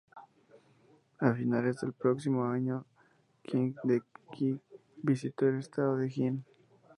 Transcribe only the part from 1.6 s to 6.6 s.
del próximo año, Qing de Qi visitó el estado Jin.